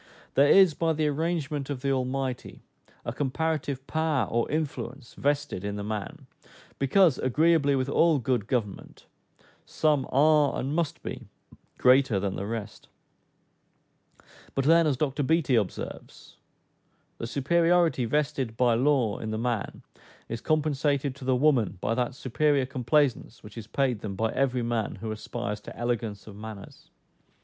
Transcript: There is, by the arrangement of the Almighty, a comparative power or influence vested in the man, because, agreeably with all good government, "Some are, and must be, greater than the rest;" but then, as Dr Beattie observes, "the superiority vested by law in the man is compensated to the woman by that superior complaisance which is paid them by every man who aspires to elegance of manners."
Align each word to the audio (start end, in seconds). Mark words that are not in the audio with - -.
There 0.33 0.49
is, 0.49 0.73
by 0.73 0.93
the 0.93 1.07
arrangement 1.07 1.69
of 1.69 1.81
the 1.81 1.91
Almighty, 1.91 2.63
a 3.05 3.13
comparative 3.13 3.85
power 3.85 4.27
or 4.27 4.49
influence 4.49 5.13
vested 5.13 5.63
in 5.63 5.75
the 5.75 5.83
man, 5.83 6.25
because, 6.79 7.19
agreeably 7.19 7.75
with 7.75 7.87
all 7.87 8.17
good 8.17 8.47
government, 8.47 9.05
"Some 9.63 10.07
are, 10.11 10.57
and 10.59 10.73
must 10.73 11.03
be, 11.03 11.27
greater 11.77 12.19
than 12.19 12.35
the 12.35 12.47
rest;" 12.47 12.87
but 14.55 14.65
then, 14.65 14.87
as 14.87 14.97
Dr 14.97 15.21
Beattie 15.21 15.53
observes, 15.53 16.37
"the 17.19 17.27
superiority 17.27 18.05
vested 18.05 18.57
by 18.57 18.73
law 18.73 19.19
in 19.19 19.29
the 19.29 19.37
man 19.37 19.83
is 20.27 20.41
compensated 20.41 21.13
to 21.15 21.25
the 21.25 21.35
woman 21.35 21.77
by 21.79 21.93
that 21.93 22.15
superior 22.15 22.65
complaisance 22.65 23.43
which 23.43 23.55
is 23.55 23.67
paid 23.67 23.99
them 23.99 24.15
by 24.15 24.31
every 24.31 24.63
man 24.63 24.95
who 24.95 25.11
aspires 25.11 25.59
to 25.61 25.77
elegance 25.77 26.25
of 26.25 26.35
manners." 26.35 26.89